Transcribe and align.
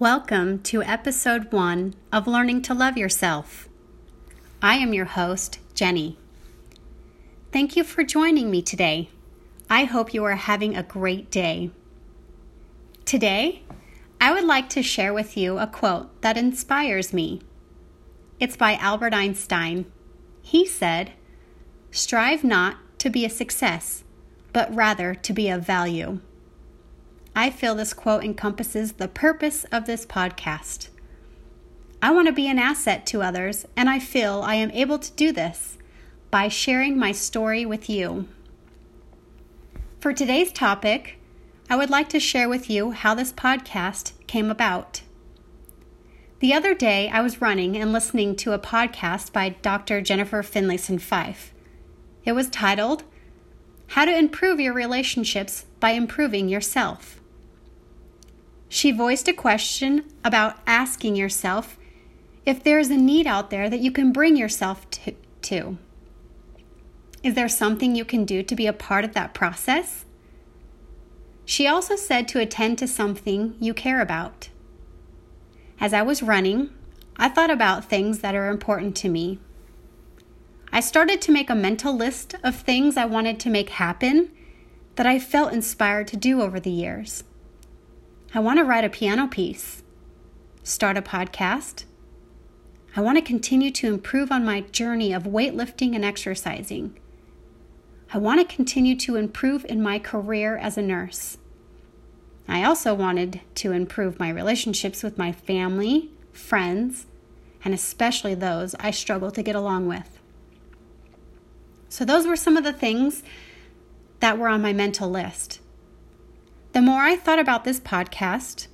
Welcome 0.00 0.60
to 0.60 0.82
episode 0.82 1.52
one 1.52 1.92
of 2.10 2.26
Learning 2.26 2.62
to 2.62 2.72
Love 2.72 2.96
Yourself. 2.96 3.68
I 4.62 4.76
am 4.76 4.94
your 4.94 5.04
host, 5.04 5.58
Jenny. 5.74 6.16
Thank 7.52 7.76
you 7.76 7.84
for 7.84 8.02
joining 8.02 8.50
me 8.50 8.62
today. 8.62 9.10
I 9.68 9.84
hope 9.84 10.14
you 10.14 10.24
are 10.24 10.36
having 10.36 10.74
a 10.74 10.82
great 10.82 11.30
day. 11.30 11.70
Today, 13.04 13.62
I 14.18 14.32
would 14.32 14.44
like 14.44 14.70
to 14.70 14.82
share 14.82 15.12
with 15.12 15.36
you 15.36 15.58
a 15.58 15.66
quote 15.66 16.22
that 16.22 16.38
inspires 16.38 17.12
me. 17.12 17.42
It's 18.38 18.56
by 18.56 18.76
Albert 18.76 19.12
Einstein. 19.12 19.84
He 20.40 20.64
said, 20.64 21.12
Strive 21.90 22.42
not 22.42 22.78
to 23.00 23.10
be 23.10 23.26
a 23.26 23.28
success, 23.28 24.02
but 24.54 24.74
rather 24.74 25.14
to 25.16 25.34
be 25.34 25.50
of 25.50 25.66
value. 25.66 26.20
I 27.34 27.50
feel 27.50 27.74
this 27.74 27.94
quote 27.94 28.24
encompasses 28.24 28.92
the 28.92 29.08
purpose 29.08 29.64
of 29.72 29.86
this 29.86 30.04
podcast. 30.04 30.88
I 32.02 32.10
want 32.10 32.26
to 32.26 32.32
be 32.32 32.48
an 32.48 32.58
asset 32.58 33.06
to 33.06 33.22
others, 33.22 33.66
and 33.76 33.88
I 33.88 33.98
feel 33.98 34.42
I 34.42 34.54
am 34.54 34.70
able 34.72 34.98
to 34.98 35.12
do 35.12 35.32
this 35.32 35.78
by 36.30 36.48
sharing 36.48 36.98
my 36.98 37.12
story 37.12 37.64
with 37.64 37.88
you. 37.88 38.26
For 40.00 40.12
today's 40.12 40.52
topic, 40.52 41.18
I 41.68 41.76
would 41.76 41.90
like 41.90 42.08
to 42.08 42.20
share 42.20 42.48
with 42.48 42.68
you 42.68 42.92
how 42.92 43.14
this 43.14 43.32
podcast 43.32 44.12
came 44.26 44.50
about. 44.50 45.02
The 46.40 46.54
other 46.54 46.74
day, 46.74 47.10
I 47.10 47.20
was 47.20 47.42
running 47.42 47.76
and 47.76 47.92
listening 47.92 48.34
to 48.36 48.52
a 48.52 48.58
podcast 48.58 49.32
by 49.32 49.50
Dr. 49.50 50.00
Jennifer 50.00 50.42
Finlayson 50.42 50.98
Fife. 50.98 51.52
It 52.24 52.32
was 52.32 52.48
titled, 52.48 53.04
How 53.88 54.06
to 54.06 54.18
Improve 54.18 54.58
Your 54.58 54.72
Relationships 54.72 55.66
by 55.80 55.90
Improving 55.90 56.48
Yourself. 56.48 57.20
She 58.72 58.92
voiced 58.92 59.26
a 59.26 59.32
question 59.32 60.04
about 60.24 60.56
asking 60.64 61.16
yourself 61.16 61.76
if 62.46 62.62
there 62.62 62.78
is 62.78 62.88
a 62.88 62.96
need 62.96 63.26
out 63.26 63.50
there 63.50 63.68
that 63.68 63.80
you 63.80 63.90
can 63.90 64.12
bring 64.12 64.36
yourself 64.36 64.86
to. 65.42 65.76
Is 67.24 67.34
there 67.34 67.48
something 67.48 67.96
you 67.96 68.04
can 68.04 68.24
do 68.24 68.44
to 68.44 68.54
be 68.54 68.68
a 68.68 68.72
part 68.72 69.04
of 69.04 69.12
that 69.12 69.34
process? 69.34 70.04
She 71.44 71.66
also 71.66 71.96
said 71.96 72.28
to 72.28 72.38
attend 72.38 72.78
to 72.78 72.86
something 72.86 73.56
you 73.58 73.74
care 73.74 74.00
about. 74.00 74.50
As 75.80 75.92
I 75.92 76.02
was 76.02 76.22
running, 76.22 76.70
I 77.16 77.28
thought 77.28 77.50
about 77.50 77.86
things 77.86 78.20
that 78.20 78.36
are 78.36 78.48
important 78.48 78.96
to 78.98 79.08
me. 79.08 79.40
I 80.72 80.78
started 80.78 81.20
to 81.22 81.32
make 81.32 81.50
a 81.50 81.56
mental 81.56 81.92
list 81.92 82.36
of 82.44 82.54
things 82.54 82.96
I 82.96 83.04
wanted 83.04 83.40
to 83.40 83.50
make 83.50 83.70
happen 83.70 84.30
that 84.94 85.06
I 85.06 85.18
felt 85.18 85.52
inspired 85.52 86.06
to 86.08 86.16
do 86.16 86.40
over 86.40 86.60
the 86.60 86.70
years. 86.70 87.24
I 88.32 88.38
want 88.38 88.60
to 88.60 88.64
write 88.64 88.84
a 88.84 88.88
piano 88.88 89.26
piece, 89.26 89.82
start 90.62 90.96
a 90.96 91.02
podcast. 91.02 91.82
I 92.94 93.00
want 93.00 93.18
to 93.18 93.22
continue 93.22 93.72
to 93.72 93.88
improve 93.88 94.30
on 94.30 94.44
my 94.44 94.60
journey 94.60 95.12
of 95.12 95.24
weightlifting 95.24 95.96
and 95.96 96.04
exercising. 96.04 96.96
I 98.14 98.18
want 98.18 98.40
to 98.40 98.56
continue 98.56 98.94
to 98.98 99.16
improve 99.16 99.64
in 99.64 99.82
my 99.82 99.98
career 99.98 100.56
as 100.56 100.78
a 100.78 100.82
nurse. 100.82 101.38
I 102.46 102.62
also 102.62 102.94
wanted 102.94 103.40
to 103.56 103.72
improve 103.72 104.20
my 104.20 104.30
relationships 104.30 105.02
with 105.02 105.18
my 105.18 105.32
family, 105.32 106.10
friends, 106.32 107.06
and 107.64 107.74
especially 107.74 108.36
those 108.36 108.76
I 108.78 108.92
struggle 108.92 109.32
to 109.32 109.42
get 109.42 109.56
along 109.56 109.88
with. 109.88 110.20
So, 111.88 112.04
those 112.04 112.28
were 112.28 112.36
some 112.36 112.56
of 112.56 112.62
the 112.62 112.72
things 112.72 113.24
that 114.20 114.38
were 114.38 114.48
on 114.48 114.62
my 114.62 114.72
mental 114.72 115.10
list. 115.10 115.58
The 116.72 116.82
more 116.82 117.00
I 117.00 117.16
thought 117.16 117.40
about 117.40 117.64
this 117.64 117.80
podcast, 117.80 118.68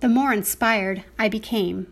the 0.00 0.08
more 0.08 0.32
inspired 0.32 1.04
I 1.18 1.28
became. 1.28 1.90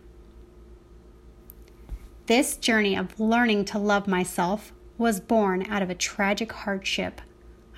This 2.26 2.56
journey 2.56 2.96
of 2.96 3.18
learning 3.18 3.64
to 3.66 3.78
love 3.78 4.06
myself 4.06 4.72
was 4.98 5.20
born 5.20 5.66
out 5.70 5.82
of 5.82 5.88
a 5.88 5.94
tragic 5.94 6.52
hardship 6.52 7.20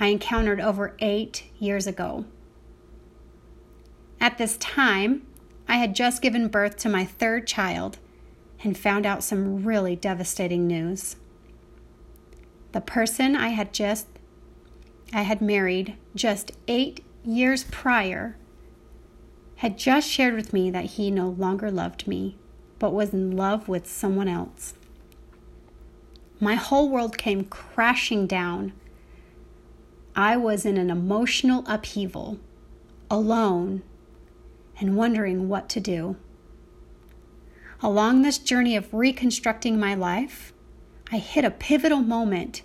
I 0.01 0.07
encountered 0.07 0.61
over 0.61 0.97
eight 0.99 1.45
years 1.59 1.87
ago. 1.87 2.25
At 4.21 4.39
this 4.39 4.57
time, 4.57 5.27
I 5.69 5.77
had 5.77 5.95
just 5.95 6.23
given 6.23 6.49
birth 6.49 6.77
to 6.79 6.89
my 6.89 7.05
third 7.05 7.47
child 7.47 7.99
and 8.65 8.77
found 8.77 9.07
out 9.07 9.23
some 9.23 9.65
really 9.65 9.95
devastating 9.95 10.67
news. 10.67 11.17
The 12.73 12.81
person 12.81 13.37
I 13.37 13.49
had 13.49 13.73
just 13.73 14.09
I 15.12 15.23
had 15.23 15.41
married 15.41 15.97
just 16.15 16.53
8 16.67 17.03
years 17.28 17.65
prior, 17.65 18.37
had 19.56 19.77
just 19.77 20.09
shared 20.09 20.34
with 20.34 20.53
me 20.53 20.71
that 20.71 20.84
he 20.84 21.11
no 21.11 21.28
longer 21.28 21.71
loved 21.71 22.09
me, 22.09 22.37
but 22.78 22.93
was 22.93 23.12
in 23.12 23.37
love 23.37 23.69
with 23.69 23.87
someone 23.87 24.28
else. 24.28 24.75
My 26.41 26.55
whole 26.55 26.88
world 26.88 27.19
came 27.19 27.44
crashing 27.44 28.27
down. 28.27 28.72
I 30.17 30.37
was 30.37 30.65
in 30.65 30.78
an 30.78 30.91
emotional 30.91 31.65
upheaval, 31.67 32.38
alone, 33.11 33.83
and 34.81 34.97
wondering 34.97 35.49
what 35.49 35.69
to 35.71 35.81
do. 35.81 36.17
Along 37.83 38.22
this 38.22 38.38
journey 38.38 38.75
of 38.75 38.94
reconstructing 38.94 39.78
my 39.78 39.94
life, 39.94 40.53
I 41.12 41.19
hit 41.19 41.44
a 41.44 41.50
pivotal 41.50 42.00
moment 42.00 42.62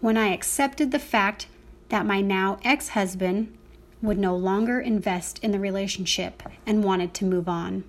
when 0.00 0.16
I 0.16 0.28
accepted 0.28 0.92
the 0.92 0.98
fact 0.98 1.46
that 1.90 2.06
my 2.06 2.20
now 2.20 2.58
ex 2.64 2.90
husband 2.90 3.56
would 4.00 4.18
no 4.18 4.36
longer 4.36 4.80
invest 4.80 5.38
in 5.42 5.50
the 5.50 5.58
relationship 5.58 6.42
and 6.66 6.84
wanted 6.84 7.14
to 7.14 7.24
move 7.24 7.48
on. 7.48 7.84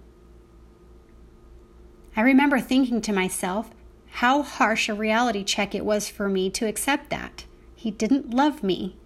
I 2.16 2.22
remember 2.22 2.59
thinking 2.59 3.02
to 3.02 3.14
myself 3.14 3.70
how 4.12 4.42
harsh 4.42 4.90
a 4.90 4.94
reality 4.94 5.44
check 5.44 5.75
it 5.75 5.86
was 5.86 6.09
for 6.09 6.28
me 6.28 6.50
to 6.52 6.68
accept 6.68 7.09
that. 7.12 7.46
He 7.75 7.92
didn't 7.92 8.34
love 8.34 8.64
me, 8.64 8.97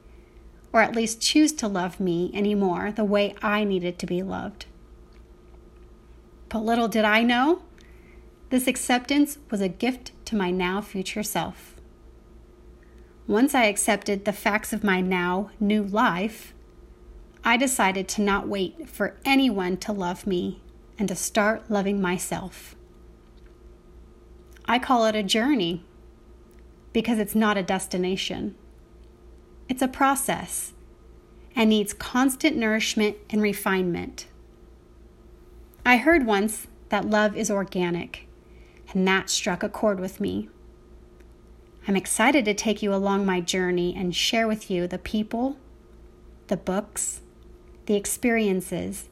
or 0.72 0.82
at 0.82 0.96
least 0.96 1.22
choose 1.22 1.52
to 1.54 1.68
love 1.68 2.00
me 2.00 2.32
anymore 2.34 2.92
the 2.92 3.04
way 3.04 3.36
I 3.42 3.64
needed 3.64 4.00
to 4.00 4.06
be 4.06 4.24
loved. 4.24 4.66
But 6.50 6.60
little 6.60 6.88
did 6.88 7.06
I 7.06 7.24
know, 7.24 7.64
this 8.50 8.68
acceptance 8.68 9.40
was 9.50 9.62
a 9.62 9.68
gift 9.68 10.12
to 10.26 10.36
my 10.36 10.52
now 10.52 10.80
future 10.80 11.24
self. 11.24 11.76
Once 13.26 13.56
I 13.56 13.66
accepted 13.66 14.26
the 14.26 14.34
facts 14.34 14.74
of 14.74 14.84
my 14.84 15.02
now 15.02 15.50
new 15.60 15.84
life, 15.84 16.54
I 17.46 17.58
decided 17.58 18.08
to 18.10 18.22
not 18.22 18.48
wait 18.48 18.88
for 18.88 19.18
anyone 19.26 19.78
to 19.78 19.92
love 19.92 20.26
me 20.26 20.62
and 20.98 21.08
to 21.10 21.16
start 21.16 21.70
loving 21.70 22.02
myself. 22.02 22.76
I 24.66 24.80
call 24.80 25.06
it 25.06 25.16
a 25.16 25.24
journey 25.24 25.84
because 26.94 27.20
it's 27.20 27.36
not 27.36 27.58
a 27.58 27.64
destination. 27.64 28.56
It's 29.68 29.82
a 29.82 29.88
process 29.88 30.74
and 31.56 31.70
needs 31.70 31.94
constant 31.94 32.56
nourishment 32.56 33.18
and 33.30 33.42
refinement. 33.42 34.28
I 35.86 35.98
heard 35.98 36.26
once 36.26 36.68
that 36.90 37.10
love 37.10 37.36
is 37.36 37.52
organic, 37.52 38.28
and 38.94 39.08
that 39.08 39.30
struck 39.30 39.64
a 39.64 39.70
chord 39.70 40.00
with 40.00 40.22
me. 40.22 40.48
I'm 41.88 41.96
excited 41.98 42.46
to 42.46 42.54
take 42.54 42.82
you 42.82 42.94
along 42.94 43.26
my 43.26 43.42
journey 43.42 43.94
and 43.96 44.16
share 44.16 44.48
with 44.48 44.72
you 44.72 44.88
the 44.88 44.98
people, 44.98 45.58
the 46.48 46.56
books, 46.56 47.20
the 47.86 47.96
experiences 47.96 49.10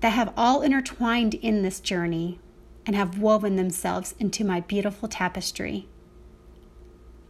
that 0.00 0.10
have 0.10 0.32
all 0.36 0.62
intertwined 0.62 1.34
in 1.34 1.62
this 1.62 1.80
journey 1.80 2.38
and 2.86 2.94
have 2.94 3.18
woven 3.18 3.56
themselves 3.56 4.14
into 4.18 4.44
my 4.44 4.60
beautiful 4.60 5.08
tapestry. 5.08 5.88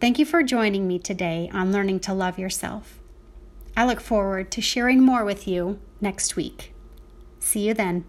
Thank 0.00 0.18
you 0.18 0.26
for 0.26 0.42
joining 0.42 0.86
me 0.86 0.98
today 0.98 1.50
on 1.52 1.72
Learning 1.72 1.98
to 2.00 2.12
Love 2.12 2.38
Yourself. 2.38 3.00
I 3.76 3.86
look 3.86 4.00
forward 4.00 4.50
to 4.52 4.60
sharing 4.60 5.02
more 5.02 5.24
with 5.24 5.48
you 5.48 5.80
next 6.00 6.36
week. 6.36 6.74
See 7.38 7.66
you 7.66 7.74
then. 7.74 8.04